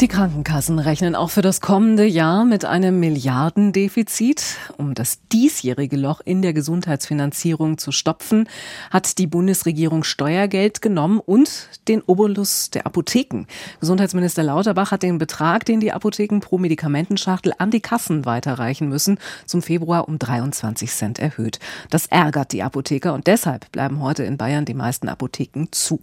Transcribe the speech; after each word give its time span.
Die 0.00 0.08
Krankenkassen 0.08 0.78
rechnen 0.78 1.14
auch 1.14 1.28
für 1.28 1.42
das 1.42 1.60
kommende 1.60 2.06
Jahr 2.06 2.46
mit 2.46 2.64
einem 2.64 3.00
Milliardendefizit. 3.00 4.56
Um 4.78 4.94
das 4.94 5.18
diesjährige 5.30 5.98
Loch 5.98 6.22
in 6.24 6.40
der 6.40 6.54
Gesundheitsfinanzierung 6.54 7.76
zu 7.76 7.92
stopfen, 7.92 8.48
hat 8.90 9.18
die 9.18 9.26
Bundesregierung 9.26 10.02
Steuergeld 10.02 10.80
genommen 10.80 11.20
und 11.20 11.68
den 11.86 12.00
Obolus 12.00 12.70
der 12.70 12.86
Apotheken. 12.86 13.44
Gesundheitsminister 13.80 14.42
Lauterbach 14.42 14.90
hat 14.90 15.02
den 15.02 15.18
Betrag, 15.18 15.66
den 15.66 15.80
die 15.80 15.92
Apotheken 15.92 16.40
pro 16.40 16.56
Medikamentenschachtel 16.56 17.52
an 17.58 17.70
die 17.70 17.82
Kassen 17.82 18.24
weiterreichen 18.24 18.88
müssen, 18.88 19.18
zum 19.44 19.60
Februar 19.60 20.08
um 20.08 20.18
23 20.18 20.90
Cent 20.90 21.18
erhöht. 21.18 21.58
Das 21.90 22.06
ärgert 22.06 22.52
die 22.52 22.62
Apotheker 22.62 23.12
und 23.12 23.26
deshalb 23.26 23.70
bleiben 23.70 24.00
heute 24.00 24.22
in 24.22 24.38
Bayern 24.38 24.64
die 24.64 24.72
meisten 24.72 25.10
Apotheken 25.10 25.66
zu. 25.72 26.00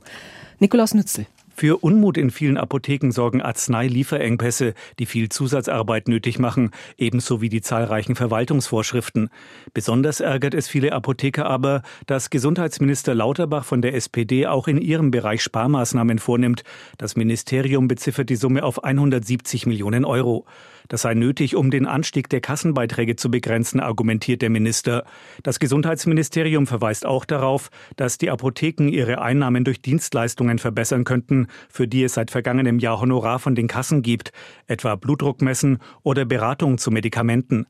Nikolaus 0.60 0.94
Nützel. 0.94 1.26
Für 1.60 1.84
Unmut 1.84 2.20
in 2.20 2.30
vielen 2.30 2.56
Apotheken 2.56 3.10
sorgen 3.10 3.42
Arzneilieferengpässe, 3.42 4.76
die 5.00 5.08
viel 5.08 5.30
Zusatzarbeit 5.30 6.08
nötig 6.08 6.38
machen, 6.38 6.70
ebenso 7.00 7.42
wie 7.42 7.50
die 7.50 7.62
zahlreichen 7.62 8.16
Verwaltungsvorschriften. 8.16 9.32
Besonders 9.74 10.20
ärgert 10.20 10.54
es 10.54 10.68
viele 10.68 10.92
Apotheker 10.92 11.48
aber, 11.48 11.82
dass 12.06 12.30
Gesundheitsminister 12.30 13.16
Lauterbach 13.16 13.66
von 13.66 13.82
der 13.82 13.96
SPD 13.96 14.46
auch 14.46 14.68
in 14.68 14.78
ihrem 14.78 15.10
Bereich 15.10 15.42
Sparmaßnahmen 15.42 16.20
vornimmt. 16.20 16.64
Das 17.00 17.16
Ministerium 17.16 17.88
beziffert 17.88 18.30
die 18.30 18.36
Summe 18.36 18.64
auf 18.64 18.84
170 18.84 19.66
Millionen 19.66 20.06
Euro. 20.06 20.46
Das 20.88 21.02
sei 21.02 21.14
nötig, 21.14 21.56
um 21.56 21.72
den 21.72 21.86
Anstieg 21.86 22.30
der 22.30 22.42
Kassenbeiträge 22.42 23.16
zu 23.16 23.30
begrenzen, 23.30 23.80
argumentiert 23.80 24.42
der 24.42 24.50
Minister. 24.50 25.06
Das 25.44 25.60
Gesundheitsministerium 25.60 26.68
verweist 26.68 27.06
auch 27.06 27.26
darauf, 27.26 27.70
dass 27.96 28.18
die 28.18 28.30
Apotheken 28.30 28.88
ihre 28.90 29.22
Einnahmen 29.22 29.64
durch 29.64 29.82
Dienstleistungen 29.82 30.60
verbessern 30.60 31.04
könnten, 31.04 31.48
für 31.70 31.88
die 31.88 32.04
es 32.04 32.14
seit 32.14 32.32
vergangenem 32.32 32.80
Jahr 32.80 33.02
Honorar 33.02 33.40
von 33.40 33.56
den 33.56 33.68
Kassen 33.68 34.02
gibt, 34.02 34.32
etwa 34.68 34.96
Blutdruckmessen 34.96 35.80
oder 36.04 36.26
Beratung 36.26 36.78
zu 36.78 36.92
Medikamenten. 36.92 37.68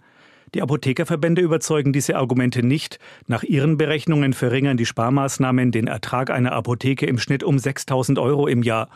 Die 0.54 0.62
Apothekerverbände 0.62 1.42
überzeugen 1.42 1.92
diese 1.92 2.16
Argumente 2.16 2.64
nicht. 2.66 3.00
Nach 3.28 3.44
ihren 3.44 3.78
Berechnungen 3.78 4.32
verringern 4.32 4.78
die 4.78 4.86
Sparmaßnahmen 4.86 5.72
den 5.72 5.88
Ertrag 5.88 6.30
einer 6.30 6.54
Apotheke 6.54 7.06
im 7.06 7.18
Schnitt 7.18 7.44
um 7.44 7.60
6000 7.60 8.18
Euro 8.18 8.48
im 8.48 8.64
Jahr. 8.64 8.88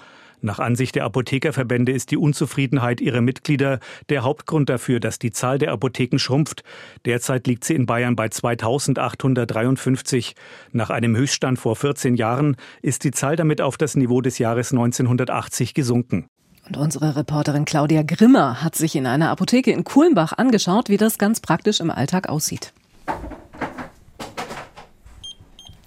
Nach 0.42 0.58
Ansicht 0.58 0.96
der 0.96 1.06
Apothekerverbände 1.06 1.92
ist 1.92 2.10
die 2.10 2.18
Unzufriedenheit 2.18 3.00
ihrer 3.00 3.22
Mitglieder 3.22 3.80
der 4.10 4.24
Hauptgrund 4.24 4.70
dafür, 4.70 5.00
dass 5.00 5.20
die 5.20 5.32
Zahl 5.32 5.60
der 5.60 5.72
Apotheken 5.72 6.18
schrumpft. 6.18 6.64
Derzeit 7.06 7.46
liegt 7.46 7.64
sie 7.64 7.76
in 7.76 7.86
Bayern 7.86 8.16
bei 8.16 8.28
2853. 8.28 10.36
Nach 10.72 10.90
einem 10.90 11.16
Höchststand 11.16 11.60
vor 11.60 11.76
14 11.76 12.16
Jahren 12.16 12.58
ist 12.82 13.04
die 13.04 13.12
Zahl 13.12 13.36
damit 13.36 13.62
auf 13.62 13.78
das 13.78 13.96
Niveau 13.96 14.22
des 14.22 14.40
Jahres 14.40 14.72
1980 14.72 15.76
gesunken. 15.76 16.26
Und 16.68 16.78
unsere 16.78 17.16
Reporterin 17.16 17.66
Claudia 17.66 18.02
Grimmer 18.02 18.64
hat 18.64 18.76
sich 18.76 18.96
in 18.96 19.06
einer 19.06 19.30
Apotheke 19.30 19.72
in 19.72 19.84
Kulmbach 19.84 20.34
angeschaut, 20.34 20.90
wie 20.90 20.98
das 20.98 21.20
ganz 21.20 21.40
praktisch 21.40 21.80
im 21.80 21.92
Alltag 21.92 22.30
aussieht. 22.30 22.74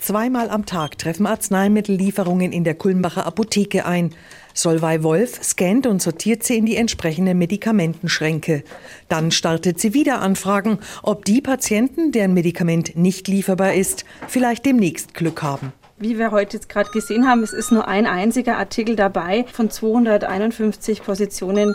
Zweimal 0.05 0.51
am 0.51 0.67
Tag 0.67 0.99
treffen 0.99 1.27
Arzneimittellieferungen 1.27 2.53
in 2.53 2.63
der 2.63 2.75
Kulmbacher 2.75 3.25
Apotheke 3.25 3.87
ein. 3.87 4.11
Solvay 4.55 5.03
Wolf 5.03 5.43
scannt 5.43 5.87
und 5.87 6.01
sortiert 6.01 6.45
sie 6.45 6.57
in 6.57 6.65
die 6.65 6.77
entsprechenden 6.77 7.37
Medikamentenschränke. 7.37 8.63
Dann 9.09 9.33
startet 9.33 9.81
sie 9.81 9.95
wieder 9.95 10.21
Anfragen, 10.21 10.79
ob 11.03 11.25
die 11.25 11.41
Patienten, 11.41 12.13
deren 12.13 12.35
Medikament 12.35 12.97
nicht 12.97 13.27
lieferbar 13.27 13.75
ist, 13.75 14.05
vielleicht 14.29 14.65
demnächst 14.65 15.13
Glück 15.13 15.43
haben. 15.43 15.73
Wie 15.99 16.19
wir 16.19 16.31
heute 16.31 16.57
jetzt 16.57 16.69
gerade 16.69 16.91
gesehen 16.91 17.27
haben, 17.27 17.43
es 17.43 17.53
ist 17.53 17.73
nur 17.73 17.89
ein 17.89 18.07
einziger 18.07 18.57
Artikel 18.57 18.95
dabei 18.97 19.45
von 19.53 19.71
251 19.71 21.03
Positionen, 21.03 21.75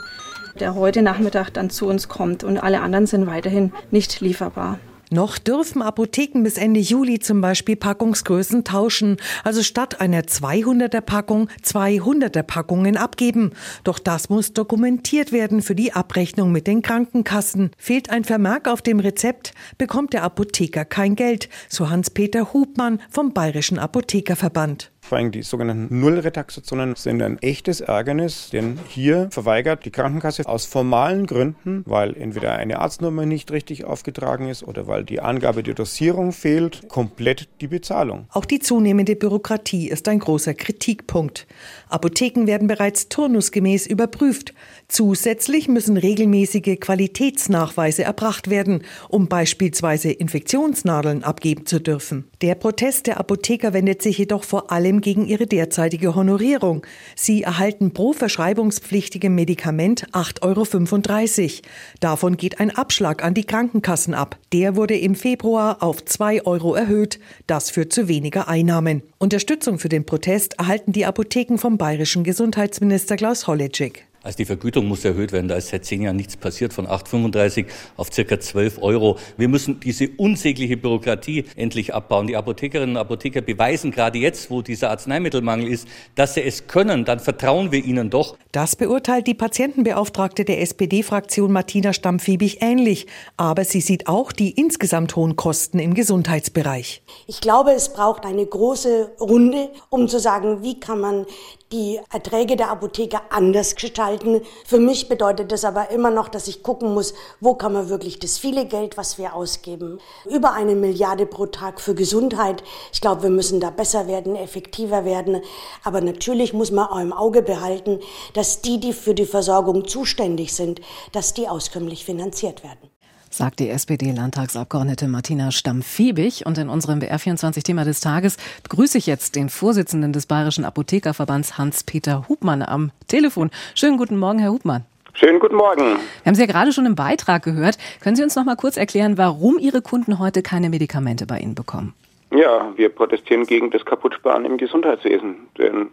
der 0.60 0.76
heute 0.76 1.02
Nachmittag 1.02 1.52
dann 1.52 1.70
zu 1.70 1.88
uns 1.88 2.08
kommt 2.08 2.44
und 2.44 2.58
alle 2.58 2.82
anderen 2.82 3.08
sind 3.08 3.28
weiterhin 3.28 3.74
nicht 3.92 4.22
lieferbar. 4.22 4.80
Noch 5.12 5.40
dürfen 5.40 5.82
Apotheken 5.82 6.44
bis 6.44 6.58
Ende 6.58 6.80
Juli 6.80 7.18
zum 7.18 7.42
Beispiel 7.42 7.76
Packungsgrößen 7.76 8.64
tauschen, 8.64 9.18
also 9.44 9.64
statt 9.64 10.02
einer 10.02 10.22
200er 10.22 11.02
Packung 11.02 11.50
200er 11.64 12.44
Packungen 12.44 12.96
abgeben. 12.96 13.52
Doch 13.84 13.98
das 13.98 14.30
muss 14.30 14.54
dokumentiert 14.54 15.32
werden 15.32 15.64
für 15.64 15.74
die 15.74 15.94
Abrechnung 15.94 16.52
mit 16.52 16.68
den 16.68 16.84
Krankenkassen. 16.84 17.72
Fehlt 17.78 18.12
ein 18.12 18.24
Vermerk 18.24 18.68
auf 18.68 18.84
dem 18.84 19.00
Rezept, 19.00 19.54
bekommt 19.80 20.14
der 20.14 20.22
Apotheker 20.22 20.86
kein 20.86 21.16
Geld, 21.16 21.50
so 21.70 21.90
Hans-Peter 21.90 22.54
Hubmann 22.54 23.02
vom 23.10 23.34
Bayerischen 23.34 23.80
Apothekerverband. 23.80 24.92
Vor 25.10 25.18
allem 25.18 25.32
die 25.32 25.42
sogenannten 25.42 26.00
Nullretaxationen 26.02 26.94
sind 26.96 27.24
ein 27.24 27.40
echtes 27.40 27.82
Ärgernis, 27.82 28.52
denn 28.52 28.78
hier 28.88 29.28
verweigert 29.32 29.84
die 29.84 29.90
Krankenkasse 29.90 30.48
aus 30.48 30.68
formalen 30.68 31.26
Gründen, 31.26 31.82
weil 31.88 32.16
entweder 32.16 32.54
eine 32.54 32.78
Arztnummer 32.78 33.26
nicht 33.26 33.52
richtig 33.52 33.86
aufgetragen 33.86 34.50
ist 34.50 34.62
oder 34.62 34.86
weil 34.86 35.04
die 35.04 35.20
Angabe 35.20 35.64
der 35.64 35.74
Dosierung 35.74 36.32
fehlt, 36.32 36.88
komplett 36.90 37.50
die 37.60 37.66
Bezahlung. 37.66 38.28
Auch 38.30 38.46
die 38.46 38.60
zunehmende 38.60 39.16
Bürokratie 39.16 39.90
ist 39.90 40.08
ein 40.08 40.20
großer 40.20 40.54
Kritikpunkt. 40.54 41.48
Apotheken 41.88 42.46
werden 42.46 42.68
bereits 42.68 43.10
turnusgemäß 43.10 43.88
überprüft. 43.88 44.54
Zusätzlich 44.90 45.68
müssen 45.68 45.98
regelmäßige 45.98 46.80
Qualitätsnachweise 46.80 48.04
erbracht 48.04 48.52
werden, 48.52 48.84
um 49.08 49.28
beispielsweise 49.28 50.12
Infektionsnadeln 50.12 51.24
abgeben 51.24 51.66
zu 51.66 51.82
dürfen. 51.82 52.30
Der 52.42 52.54
Protest 52.54 53.08
der 53.08 53.20
Apotheker 53.20 53.74
wendet 53.74 54.04
sich 54.04 54.20
jedoch 54.20 54.44
vor 54.44 54.72
allem 54.72 54.99
gegen 55.02 55.26
ihre 55.26 55.48
derzeitige 55.48 56.16
Honorierung. 56.16 56.86
Sie 57.16 57.44
erhalten 57.44 57.94
pro 57.94 58.14
verschreibungspflichtigem 58.14 59.34
Medikament 59.34 60.08
8,35 60.12 61.44
Euro. 61.44 61.62
Davon 62.00 62.38
geht 62.38 62.60
ein 62.60 62.76
Abschlag 62.76 63.24
an 63.24 63.34
die 63.34 63.46
Krankenkassen 63.46 64.14
ab. 64.14 64.38
Der 64.52 64.76
wurde 64.76 64.98
im 64.98 65.16
Februar 65.16 65.82
auf 65.82 66.04
2 66.04 66.46
Euro 66.46 66.76
erhöht. 66.76 67.20
Das 67.48 67.70
führt 67.70 67.94
zu 67.94 68.08
weniger 68.08 68.48
Einnahmen. 68.48 69.04
Unterstützung 69.18 69.80
für 69.80 69.90
den 69.90 70.06
Protest 70.06 70.60
erhalten 70.60 70.92
die 70.92 71.06
Apotheken 71.06 71.58
vom 71.58 71.78
bayerischen 71.78 72.24
Gesundheitsminister 72.24 73.16
Klaus 73.16 73.48
Holleczek. 73.48 74.09
Also 74.22 74.38
die 74.38 74.46
Vergütung 74.46 74.88
muss 74.88 75.06
erhöht 75.06 75.32
werden. 75.32 75.48
Da 75.48 75.56
ist 75.56 75.70
seit 75.70 75.86
zehn 75.86 76.02
Jahren 76.02 76.18
nichts 76.18 76.36
passiert, 76.36 76.74
von 76.74 76.88
8,35 76.88 77.66
auf 77.96 78.12
circa 78.12 78.40
12 78.40 78.82
Euro. 78.82 79.18
Wir 79.38 79.48
müssen 79.48 79.80
diese 79.80 80.10
unsägliche 80.18 80.76
Bürokratie 80.76 81.46
endlich 81.56 81.94
abbauen. 81.94 82.28
Die 82.28 82.36
Apothekerinnen 82.36 82.96
und 82.96 83.02
Apotheker 83.02 83.42
beweisen 83.42 83.92
gerade 83.92 84.20
jetzt, 84.20 84.52
wo 84.52 84.62
dieser 84.62 84.90
Arzneimittelmangel 84.90 85.68
ist, 85.68 85.88
dass 86.16 86.34
sie 86.34 86.42
es 86.42 86.68
können. 86.68 87.06
Dann 87.06 87.20
vertrauen 87.20 87.72
wir 87.72 87.84
ihnen 87.84 88.10
doch. 88.10 88.36
Das 88.52 88.76
beurteilt 88.76 89.28
die 89.28 89.36
Patientenbeauftragte 89.36 90.44
der 90.44 90.62
SPD-Fraktion 90.62 91.52
Martina 91.52 91.94
Stammfiebig 91.94 92.62
ähnlich. 92.62 93.08
Aber 93.38 93.64
sie 93.64 93.82
sieht 93.82 94.08
auch 94.08 94.32
die 94.34 94.52
insgesamt 94.52 95.16
hohen 95.16 95.38
Kosten 95.38 95.80
im 95.80 95.94
Gesundheitsbereich. 95.94 97.02
Ich 97.28 97.40
glaube, 97.40 97.72
es 97.72 97.94
braucht 97.94 98.26
eine 98.26 98.46
große 98.46 99.12
Runde, 99.22 99.70
um 99.90 100.08
zu 100.10 100.20
sagen, 100.20 100.62
wie 100.62 100.80
kann 100.80 101.00
man 101.00 101.26
die 101.72 102.00
Erträge 102.12 102.56
der 102.56 102.72
Apotheker 102.72 103.22
anders 103.30 103.76
gestalten. 103.76 104.19
Für 104.66 104.80
mich 104.80 105.10
bedeutet 105.10 105.52
das 105.52 105.66
aber 105.66 105.92
immer 105.92 106.12
noch, 106.12 106.30
dass 106.30 106.48
ich 106.48 106.64
gucken 106.64 106.94
muss, 106.94 107.14
wo 107.40 107.56
kann 107.56 107.74
man 107.74 107.90
wirklich 107.90 108.20
das 108.20 108.38
viele 108.38 108.66
Geld, 108.66 108.98
was 108.98 109.18
wir 109.18 109.34
ausgeben, 109.34 110.00
über 110.30 110.54
eine 110.54 110.76
Milliarde 110.76 111.26
pro 111.26 111.46
Tag 111.46 111.82
für 111.82 111.96
Gesundheit. 111.96 112.64
Ich 112.94 113.02
glaube, 113.02 113.24
wir 113.24 113.30
müssen 113.30 113.60
da 113.60 113.70
besser 113.70 114.08
werden, 114.08 114.36
effektiver 114.36 115.06
werden. 115.06 115.42
Aber 115.84 116.02
natürlich 116.02 116.54
muss 116.54 116.72
man 116.72 116.88
auch 116.88 117.00
im 117.00 117.14
Auge 117.14 117.42
behalten, 117.42 118.00
dass 118.34 118.62
die, 118.62 118.80
die 118.80 118.94
für 118.94 119.14
die 119.14 119.26
Versorgung 119.26 119.88
zuständig 119.88 120.54
sind, 120.54 120.82
dass 121.12 121.34
die 121.34 121.48
auskömmlich 121.48 122.06
finanziert 122.06 122.64
werden 122.64 122.90
sagt 123.30 123.60
die 123.60 123.70
SPD-Landtagsabgeordnete 123.70 125.08
Martina 125.08 125.52
Stamm-Fiebig. 125.52 126.46
Und 126.46 126.58
in 126.58 126.70
unserem 126.70 127.00
BR24-Thema 127.00 127.86
des 127.86 128.00
Tages 128.00 128.38
begrüße 128.64 128.98
ich 128.98 129.08
jetzt 129.08 129.36
den 129.36 129.50
Vorsitzenden 129.50 130.14
des 130.14 130.26
Bayerischen 130.26 130.66
Apothekerverbands 130.66 131.58
Hans-Peter 131.58 132.28
Hubmann 132.28 132.62
am 132.62 132.92
Telefon. 133.08 133.52
Schönen 133.76 133.98
guten 133.98 134.18
Morgen, 134.18 134.40
Herr 134.40 134.52
Hubmann. 134.52 134.86
Schönen 135.14 135.40
guten 135.40 135.56
Morgen. 135.56 135.82
Wir 135.84 136.26
haben 136.26 136.36
Sie 136.36 136.42
ja 136.42 136.48
gerade 136.48 136.72
schon 136.72 136.86
im 136.86 136.96
Beitrag 136.96 137.44
gehört. 137.44 137.78
Können 138.02 138.16
Sie 138.16 138.24
uns 138.24 138.36
noch 138.36 138.46
mal 138.46 138.56
kurz 138.56 138.78
erklären, 138.78 139.18
warum 139.18 139.58
Ihre 139.60 139.82
Kunden 139.82 140.20
heute 140.20 140.42
keine 140.42 140.70
Medikamente 140.70 141.26
bei 141.26 141.40
Ihnen 141.40 141.56
bekommen? 141.56 141.94
Ja, 142.32 142.72
wir 142.76 142.90
protestieren 142.90 143.46
gegen 143.46 143.72
das 143.72 143.84
Kaputtsparen 143.86 144.46
im 144.46 144.58
Gesundheitswesen. 144.58 145.36
Denn 145.58 145.90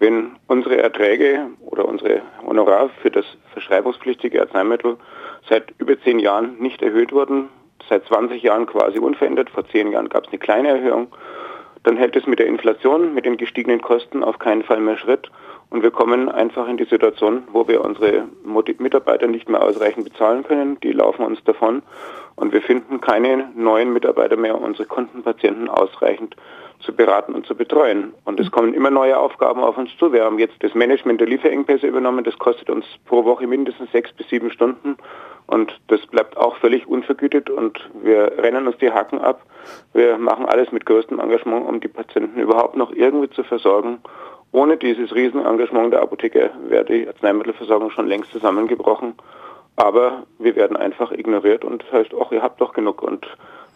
wenn 0.00 0.32
unsere 0.48 0.76
Erträge 0.78 1.46
oder 1.60 1.86
unsere 1.86 2.22
Honorar 2.46 2.90
für 3.00 3.10
das 3.10 3.24
verschreibungspflichtige 3.52 4.40
Arzneimittel 4.40 4.96
seit 5.48 5.72
über 5.78 6.00
zehn 6.00 6.18
Jahren 6.18 6.58
nicht 6.58 6.82
erhöht 6.82 7.12
wurden, 7.12 7.48
seit 7.88 8.04
20 8.06 8.42
Jahren 8.42 8.66
quasi 8.66 8.98
unverändert, 8.98 9.50
vor 9.50 9.66
zehn 9.68 9.92
Jahren 9.92 10.08
gab 10.08 10.24
es 10.24 10.30
eine 10.30 10.38
kleine 10.38 10.68
Erhöhung, 10.68 11.08
dann 11.84 11.96
hält 11.96 12.16
es 12.16 12.26
mit 12.26 12.38
der 12.38 12.46
Inflation, 12.46 13.14
mit 13.14 13.24
den 13.24 13.36
gestiegenen 13.36 13.80
Kosten 13.80 14.22
auf 14.22 14.38
keinen 14.38 14.62
Fall 14.62 14.80
mehr 14.80 14.98
Schritt 14.98 15.30
Und 15.70 15.82
wir 15.82 15.90
kommen 15.90 16.30
einfach 16.30 16.66
in 16.66 16.78
die 16.78 16.84
Situation, 16.84 17.42
wo 17.52 17.68
wir 17.68 17.84
unsere 17.84 18.24
Mitarbeiter 18.78 19.26
nicht 19.26 19.48
mehr 19.48 19.62
ausreichend 19.62 20.04
bezahlen 20.04 20.42
können. 20.44 20.80
Die 20.80 20.92
laufen 20.92 21.24
uns 21.24 21.42
davon. 21.44 21.82
Und 22.36 22.52
wir 22.52 22.62
finden 22.62 23.00
keine 23.00 23.50
neuen 23.54 23.92
Mitarbeiter 23.92 24.36
mehr, 24.36 24.56
um 24.56 24.64
unsere 24.64 24.86
Kundenpatienten 24.86 25.68
ausreichend 25.68 26.36
zu 26.80 26.94
beraten 26.94 27.34
und 27.34 27.44
zu 27.46 27.54
betreuen. 27.54 28.14
Und 28.24 28.38
es 28.40 28.50
kommen 28.50 28.72
immer 28.72 28.90
neue 28.90 29.18
Aufgaben 29.18 29.60
auf 29.60 29.76
uns 29.76 29.90
zu. 29.98 30.12
Wir 30.12 30.24
haben 30.24 30.38
jetzt 30.38 30.62
das 30.62 30.74
Management 30.74 31.20
der 31.20 31.26
Lieferengpässe 31.26 31.86
übernommen. 31.86 32.24
Das 32.24 32.38
kostet 32.38 32.70
uns 32.70 32.86
pro 33.06 33.24
Woche 33.24 33.46
mindestens 33.46 33.90
sechs 33.92 34.12
bis 34.12 34.28
sieben 34.28 34.50
Stunden. 34.50 34.96
Und 35.48 35.78
das 35.88 36.06
bleibt 36.06 36.36
auch 36.36 36.56
völlig 36.56 36.86
unvergütet 36.86 37.48
und 37.48 37.78
wir 38.02 38.32
rennen 38.36 38.66
uns 38.66 38.76
die 38.78 38.90
Haken 38.90 39.18
ab. 39.18 39.42
Wir 39.94 40.18
machen 40.18 40.44
alles 40.44 40.70
mit 40.72 40.84
größtem 40.84 41.18
Engagement, 41.18 41.66
um 41.66 41.80
die 41.80 41.88
Patienten 41.88 42.38
überhaupt 42.38 42.76
noch 42.76 42.92
irgendwie 42.92 43.30
zu 43.30 43.42
versorgen. 43.42 43.98
Ohne 44.52 44.76
dieses 44.76 45.14
Riesenengagement 45.14 45.92
der 45.92 46.02
Apotheker 46.02 46.50
wäre 46.68 46.84
die 46.84 47.06
Arzneimittelversorgung 47.06 47.90
schon 47.90 48.08
längst 48.08 48.32
zusammengebrochen. 48.32 49.14
Aber 49.76 50.24
wir 50.38 50.56
werden 50.56 50.76
einfach 50.76 51.12
ignoriert 51.12 51.64
und 51.64 51.84
heißt, 51.92 52.10
ach, 52.20 52.32
ihr 52.32 52.42
habt 52.42 52.60
doch 52.60 52.72
genug 52.72 53.02
und 53.02 53.26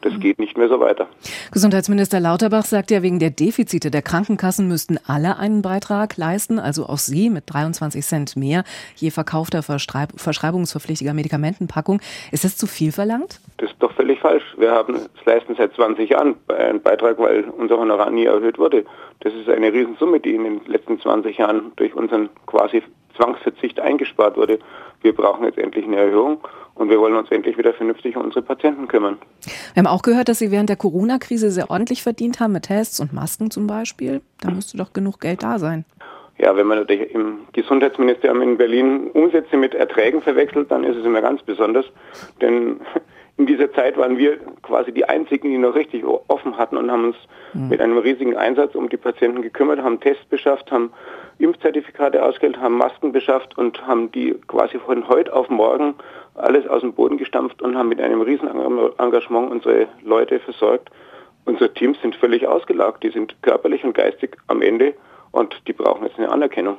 das 0.03 0.19
geht 0.19 0.41
nicht 0.41 0.59
mehr 0.59 0.69
so 0.69 0.81
weiter. 0.81 1.07
Gesundheitsminister 1.53 2.19
Lauterbach 2.19 2.65
sagt 2.65 2.91
ja, 2.91 3.03
wegen 3.03 3.21
der 3.21 3.31
Defizite 3.31 3.91
der 3.91 4.03
Krankenkassen 4.03 4.67
müssten 4.67 4.99
alle 5.07 5.39
einen 5.39 5.63
Beitrag 5.63 6.17
leisten, 6.17 6.59
also 6.59 6.87
auch 6.87 6.99
Sie 6.99 7.31
mit 7.31 7.45
23 7.47 8.05
Cent 8.05 8.37
mehr 8.37 8.65
je 8.97 9.11
verkaufter 9.11 9.63
Verschreib 9.63 10.11
verschreibungsverpflichtiger 10.17 11.15
Medikamentenpackung. 11.15 12.01
Ist 12.33 12.45
das 12.45 12.57
zu 12.57 12.67
viel 12.67 12.91
verlangt? 12.91 13.41
Das 13.63 13.71
ist 13.71 13.81
doch 13.81 13.93
völlig 13.93 14.19
falsch. 14.19 14.43
Wir 14.57 14.73
haben 14.73 14.97
es 14.97 15.25
leisten 15.25 15.55
seit 15.57 15.73
20 15.75 16.11
Jahren 16.11 16.35
einen 16.49 16.83
Beitrag, 16.83 17.17
weil 17.21 17.45
unser 17.45 17.79
Honorar 17.79 18.11
nie 18.11 18.25
erhöht 18.25 18.59
wurde. 18.59 18.85
Das 19.21 19.33
ist 19.35 19.49
eine 19.49 19.73
Riesensumme, 19.73 20.19
die 20.19 20.35
in 20.35 20.43
den 20.43 20.61
letzten 20.67 20.99
20 20.99 21.39
Jahren 21.39 21.71
durch 21.77 21.95
unseren 21.95 22.29
quasi 22.47 22.83
Zwangsverzicht 23.17 23.79
eingespart 23.79 24.37
wurde. 24.37 24.59
Wir 25.03 25.15
brauchen 25.15 25.45
jetzt 25.45 25.59
endlich 25.59 25.85
eine 25.85 25.97
Erhöhung 25.97 26.41
und 26.75 26.91
wir 26.91 26.99
wollen 26.99 27.15
uns 27.15 27.31
endlich 27.31 27.57
wieder 27.57 27.73
vernünftig 27.73 28.17
um 28.17 28.25
unsere 28.25 28.43
Patienten 28.43 28.89
kümmern. 28.89 29.19
Wir 29.75 29.85
haben 29.85 29.87
auch 29.87 30.03
gehört, 30.03 30.29
dass 30.29 30.41
Sie 30.41 30.51
während 30.51 30.69
der 30.69 30.77
Corona-Krise 30.77 31.53
sehr 31.53 31.71
ordentlich 31.71 32.03
verdient 32.03 32.41
haben 32.41 32.55
mit 32.55 32.65
Tests 32.65 32.99
und 32.99 33.13
Masken 33.13 33.53
zum 33.53 33.69
Beispiel. 33.69 34.23
Da 34.41 34.51
müsste 34.51 34.77
doch 34.77 34.93
genug 34.93 35.21
Geld 35.21 35.45
da 35.45 35.61
sein. 35.61 35.85
Ja, 36.39 36.57
wenn 36.57 36.67
man 36.67 36.79
natürlich 36.79 37.15
im 37.15 37.43
Gesundheitsministerium 37.53 38.43
in 38.43 38.57
Berlin 38.57 39.11
Umsätze 39.13 39.57
mit 39.57 39.77
Erträgen 39.77 40.21
verwechselt, 40.21 40.69
dann 40.73 40.83
ist 40.83 40.97
es 40.97 41.07
immer 41.07 41.21
ganz 41.21 41.45
besonders. 41.45 41.85
Denn 42.41 42.81
in 43.39 43.47
dieser 43.47 43.73
Zeit 43.73 43.97
waren 43.97 44.19
wir 44.19 44.39
quasi 44.63 44.93
die 44.93 45.07
Einzigen, 45.09 45.51
die 45.51 45.59
noch 45.59 45.75
richtig 45.75 46.05
offen 46.05 46.59
hatten 46.59 46.77
und 46.77 46.91
haben 46.91 47.07
uns 47.07 47.17
mhm. 47.55 47.69
mit 47.69 47.81
einem 47.81 47.99
riesigen 47.99 48.37
Einsatz 48.37 48.75
um 48.75 48.89
die 48.89 48.97
Patienten 48.97 49.43
gekümmert, 49.43 49.83
haben 49.83 50.01
Tests 50.01 50.25
beschafft, 50.27 50.71
haben 50.71 50.93
Impfzertifikate 51.39 52.23
ausgestellt, 52.23 52.59
haben 52.59 52.77
Masken 52.77 53.13
beschafft 53.13 53.57
und 53.57 53.85
haben 53.87 54.13
die 54.13 54.35
quasi 54.47 54.79
von 54.79 55.09
heute 55.09 55.33
auf 55.33 55.49
morgen 55.49 55.95
alles 56.35 56.67
aus 56.67 56.83
dem 56.83 56.93
Boden 56.93 57.17
gestampft 57.17 57.63
und 57.63 57.77
haben 57.77 57.89
mit 57.89 58.01
einem 58.01 58.21
riesen 58.21 58.49
Engagement 58.99 59.51
unsere 59.51 59.89
Leute 60.03 60.39
versorgt. 60.39 60.91
Unsere 61.45 61.73
Teams 61.75 62.01
sind 62.01 62.15
völlig 62.15 62.47
ausgelagt, 62.47 63.03
die 63.03 63.11
sind 63.11 63.35
körperlich 63.43 63.83
und 63.83 63.95
geistig 63.95 64.37
am 64.47 64.63
Ende 64.63 64.95
und 65.33 65.61
die 65.67 65.73
brauchen 65.73 66.05
jetzt 66.05 66.19
eine 66.19 66.31
Anerkennung. 66.31 66.77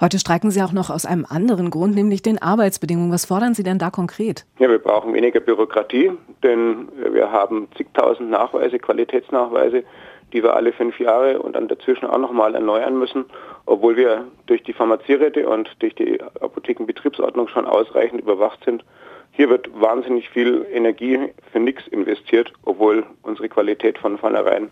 Heute 0.00 0.18
streiken 0.18 0.50
Sie 0.50 0.62
auch 0.62 0.72
noch 0.72 0.88
aus 0.90 1.04
einem 1.04 1.26
anderen 1.28 1.70
Grund, 1.70 1.94
nämlich 1.94 2.22
den 2.22 2.40
Arbeitsbedingungen. 2.40 3.12
Was 3.12 3.26
fordern 3.26 3.54
Sie 3.54 3.62
denn 3.62 3.78
da 3.78 3.90
konkret? 3.90 4.46
Ja, 4.58 4.70
wir 4.70 4.78
brauchen 4.78 5.12
weniger 5.12 5.40
Bürokratie, 5.40 6.12
denn 6.42 6.88
wir 7.12 7.30
haben 7.30 7.68
zigtausend 7.76 8.30
Nachweise, 8.30 8.78
Qualitätsnachweise, 8.78 9.84
die 10.32 10.42
wir 10.42 10.54
alle 10.54 10.72
fünf 10.72 10.98
Jahre 10.98 11.40
und 11.42 11.56
dann 11.56 11.68
dazwischen 11.68 12.06
auch 12.06 12.18
nochmal 12.18 12.54
erneuern 12.54 12.98
müssen, 12.98 13.26
obwohl 13.66 13.96
wir 13.96 14.24
durch 14.46 14.62
die 14.62 14.72
Pharmazieräte 14.72 15.48
und 15.48 15.68
durch 15.80 15.94
die 15.94 16.20
Apothekenbetriebsordnung 16.22 17.48
schon 17.48 17.66
ausreichend 17.66 18.20
überwacht 18.20 18.64
sind. 18.64 18.84
Hier 19.32 19.48
wird 19.48 19.68
wahnsinnig 19.80 20.28
viel 20.28 20.66
Energie 20.72 21.18
für 21.52 21.60
nichts 21.60 21.86
investiert, 21.88 22.52
obwohl 22.64 23.04
unsere 23.22 23.48
Qualität 23.48 23.98
von 23.98 24.18
vornherein 24.18 24.70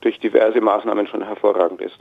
durch 0.00 0.20
diverse 0.20 0.60
Maßnahmen 0.60 1.06
schon 1.06 1.22
hervorragend 1.22 1.80
ist. 1.80 1.98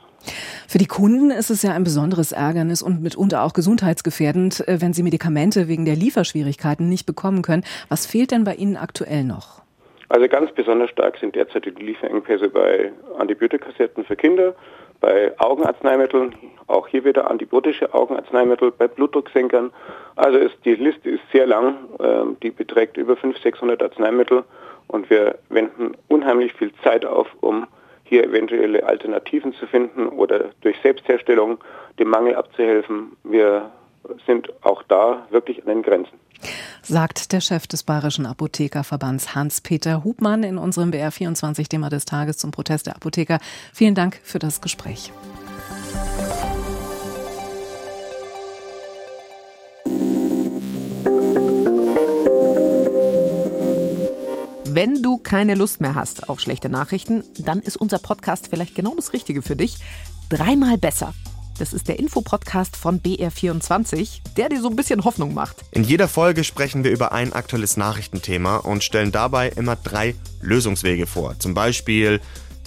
Für 0.68 0.78
die 0.78 0.88
Kunden 0.88 1.32
ist 1.32 1.50
es 1.50 1.64
ja 1.64 1.72
ein 1.72 1.84
besonderes 1.84 2.32
Ärgernis 2.32 2.82
und 2.82 3.02
mitunter 3.02 3.44
auch 3.44 3.54
gesundheitsgefährdend, 3.54 4.68
äh, 4.68 4.82
wenn 4.82 4.94
sie 4.94 5.04
Medikamente 5.04 5.68
wegen 5.68 5.86
der 5.86 5.96
Lieferschwierigkeiten 5.96 6.90
nicht 6.90 7.06
bekommen 7.06 7.42
können. 7.42 7.64
Was 7.90 8.06
fehlt 8.06 8.32
denn 8.32 8.44
bei 8.44 8.56
Ihnen 8.56 8.78
aktuell 8.78 9.24
noch? 9.24 9.62
Also 10.10 10.28
ganz 10.28 10.52
besonders 10.52 10.92
stark 10.92 11.18
sind 11.18 11.36
derzeit 11.36 11.66
die 11.66 11.72
Lieferengpässe 11.72 12.50
bei 12.50 12.92
Antibiotikassetten 13.18 14.06
für 14.06 14.16
Kinder, 14.16 14.54
bei 15.02 15.34
Augenarzneimitteln, 15.40 16.36
auch 16.68 16.88
hier 16.88 17.04
wieder 17.06 17.30
antibiotische 17.30 17.94
Augenarzneimittel, 17.94 18.72
bei 18.72 18.88
Blutdrucksenkern. 18.88 19.72
Also 20.16 20.38
ist, 20.38 20.56
die 20.64 20.76
Liste 20.76 21.10
ist 21.10 21.24
sehr 21.32 21.48
lang, 21.48 21.76
ähm, 22.00 22.38
die 22.44 22.52
beträgt 22.52 22.98
über 22.98 23.16
500, 23.16 23.42
600 23.42 23.84
Arzneimittel 23.84 24.44
und 24.88 25.10
wir 25.10 25.38
wenden 25.50 25.96
unheimlich 26.08 26.54
viel 26.54 26.72
Zeit 26.84 27.06
auf, 27.06 27.28
um 27.42 27.68
hier 28.06 28.24
eventuelle 28.24 28.86
Alternativen 28.86 29.54
zu 29.54 29.68
finden 29.68 30.08
oder 30.08 30.52
durch 30.62 30.78
Selbstherstellung 30.82 31.58
dem 32.00 32.10
Mangel 32.10 32.36
abzuhelfen. 32.36 33.18
Wir 33.24 33.72
sind 34.26 34.54
auch 34.64 34.84
da 34.84 35.26
wirklich 35.32 35.62
an 35.62 35.68
den 35.68 35.82
Grenzen. 35.82 36.14
Sagt 36.84 37.34
der 37.34 37.42
Chef 37.42 37.66
des 37.66 37.84
Bayerischen 37.84 38.26
Apothekerverbands 38.26 39.34
Hans-Peter 39.34 40.04
Hubmann 40.04 40.44
in 40.44 40.58
unserem 40.58 40.92
BR24-Thema 40.92 41.90
des 41.90 42.06
Tages 42.06 42.38
zum 42.38 42.52
Protest 42.52 42.88
der 42.88 42.96
Apotheker. 42.96 43.40
Vielen 43.74 43.96
Dank 43.96 44.20
für 44.24 44.40
das 44.40 44.62
Gespräch. 44.62 45.12
Wenn 54.76 55.02
du 55.02 55.18
keine 55.18 55.56
Lust 55.56 55.80
mehr 55.80 55.96
hast 55.96 56.28
auf 56.28 56.42
schlechte 56.42 56.68
Nachrichten, 56.68 57.24
dann 57.40 57.62
ist 57.62 57.78
unser 57.78 57.98
Podcast 57.98 58.50
vielleicht 58.50 58.76
genau 58.76 58.94
das 58.94 59.14
Richtige 59.14 59.42
für 59.42 59.56
dich. 59.56 59.78
Dreimal 60.28 60.78
besser. 60.78 61.14
Das 61.58 61.72
ist 61.72 61.88
der 61.88 61.98
Infopodcast 61.98 62.76
von 62.76 63.00
BR24, 63.00 64.20
der 64.36 64.50
dir 64.50 64.60
so 64.60 64.68
ein 64.68 64.76
bisschen 64.76 65.06
Hoffnung 65.06 65.34
macht. 65.34 65.64
In 65.72 65.86
jeder 65.86 66.10
Folge 66.10 66.44
sprechen 66.44 66.84
wir 66.84 66.92
über 66.92 67.14
ein 67.14 67.32
aktuelles 67.32 67.78
Nachrichtenthema 67.78 68.58
und 68.58 68.84
stellen 68.84 69.14
dabei 69.14 69.48
immer 69.48 69.78
drei 69.78 70.14
Lösungswege 70.42 71.08
vor. 71.08 71.40
Zum 71.40 71.54
Beispiel 71.54 72.20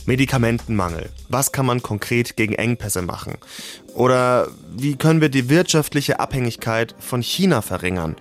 Medikamentenmangel. 0.07 1.11
Was 1.29 1.53
kann 1.53 1.67
man 1.67 1.83
konkret 1.83 2.39
gegen 2.39 2.55
Engpässe 2.55 3.03
machen? 3.03 3.35
Oder 3.93 4.49
wie 4.75 4.97
können 4.97 5.21
wir 5.21 5.29
die 5.29 5.51
wirtschaftliche 5.51 6.21
Abhängigkeit 6.21 6.95
von 7.01 7.21
China 7.21 7.61
verringern? 7.61 8.17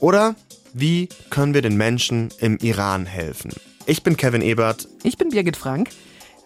Oder 0.00 0.34
wie 0.72 1.08
können 1.30 1.54
wir 1.54 1.62
den 1.62 1.76
Menschen 1.76 2.28
im 2.38 2.58
Iran 2.58 3.06
helfen? 3.06 3.52
Ich 3.86 4.02
bin 4.02 4.16
Kevin 4.16 4.42
Ebert. 4.42 4.88
Ich 5.02 5.16
bin 5.16 5.30
Birgit 5.30 5.56
Frank. 5.56 5.90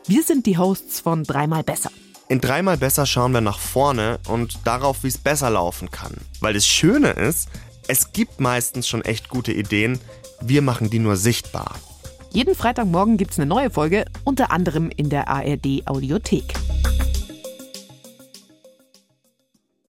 Wir 0.07 0.23
sind 0.23 0.47
die 0.47 0.59
Hosts 0.59 1.01
von 1.01 1.25
Dreimal 1.25 1.63
Besser. 1.63 1.91
In 2.29 2.41
Dreimal 2.41 2.79
Besser 2.79 3.07
schauen 3.07 3.33
wir 3.33 3.41
nach 3.41 3.59
vorne 3.59 4.19
und 4.29 4.59
darauf, 4.65 5.03
wie 5.03 5.09
es 5.09 5.19
besser 5.19 5.51
laufen 5.51 5.91
kann. 5.91 6.15
Weil 6.41 6.55
das 6.55 6.67
Schöne 6.67 7.11
ist, 7.11 7.49
es 7.87 8.13
gibt 8.13 8.41
meistens 8.41 8.89
schon 8.89 9.03
echt 9.03 9.29
gute 9.29 9.53
Ideen, 9.53 9.99
wir 10.41 10.63
machen 10.63 10.89
die 10.89 10.99
nur 10.99 11.17
sichtbar. 11.17 11.77
Jeden 12.33 12.55
Freitagmorgen 12.55 13.17
gibt 13.17 13.33
es 13.33 13.39
eine 13.39 13.47
neue 13.47 13.71
Folge, 13.71 14.07
unter 14.25 14.51
anderem 14.51 14.91
in 14.91 15.11
der 15.11 15.29
ARD 15.29 15.87
Audiothek. 15.87 16.55